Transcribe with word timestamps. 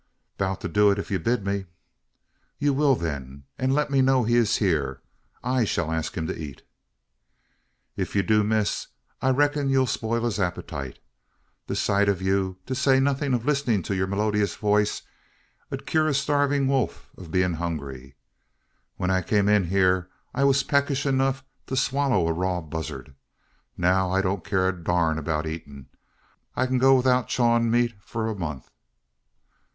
"Boun' 0.39 0.57
to 0.57 0.67
do 0.67 0.89
it, 0.89 0.97
ef 0.97 1.11
you 1.11 1.19
bid 1.19 1.45
me." 1.45 1.67
"You 2.57 2.73
will, 2.73 2.95
then; 2.95 3.43
and 3.59 3.71
let 3.71 3.91
me 3.91 4.01
know 4.01 4.23
he 4.23 4.35
is 4.35 4.55
here. 4.55 4.99
I 5.43 5.63
shall 5.63 5.91
ask 5.91 6.17
him 6.17 6.25
to 6.25 6.35
eat." 6.35 6.63
"Ef 7.95 8.15
ye 8.15 8.23
do, 8.23 8.43
miss, 8.43 8.87
I 9.21 9.29
reck'n 9.29 9.69
ye'll 9.69 9.85
speil 9.85 10.23
his 10.25 10.39
appetite. 10.39 10.97
The 11.67 11.75
sight 11.75 12.09
o' 12.09 12.13
you, 12.13 12.57
to 12.65 12.73
say 12.73 12.99
nothin' 12.99 13.35
o' 13.35 13.37
listenin' 13.37 13.83
to 13.83 13.95
your 13.95 14.07
melodyus 14.07 14.55
voice, 14.55 15.03
ud 15.71 15.85
cure 15.85 16.07
a 16.07 16.15
starvin' 16.15 16.67
wolf 16.67 17.07
o' 17.15 17.25
bein' 17.27 17.53
hungry. 17.53 18.15
When 18.97 19.11
I 19.11 19.21
kim 19.21 19.47
in 19.47 19.65
hyur 19.65 20.09
I 20.33 20.45
war 20.45 20.53
peckish 20.67 21.05
enuf 21.05 21.43
to 21.67 21.75
swaller 21.75 22.27
a 22.27 22.33
raw 22.33 22.59
buzzart. 22.59 23.13
Neow 23.77 24.09
I 24.09 24.21
don't 24.23 24.43
care 24.43 24.67
a 24.67 24.71
durn 24.75 25.19
about 25.19 25.45
eatin'. 25.45 25.89
I 26.55 26.65
ked 26.65 26.79
go 26.79 26.97
'ithout 26.99 27.27
chawin' 27.27 27.69
meat 27.69 27.93
for 28.01 28.33
month." 28.33 28.71